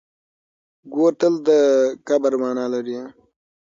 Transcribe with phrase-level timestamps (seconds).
[0.93, 1.49] ګور تل د
[2.07, 2.97] کبر مانا لري.